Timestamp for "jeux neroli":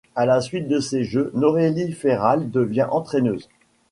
1.03-1.91